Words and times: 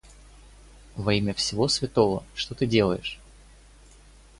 Во 0.95 1.13
имя 1.13 1.31
всего 1.35 1.67
святого, 1.67 2.23
что 2.33 2.55
ты 2.55 2.65
делаешь!? 2.65 3.19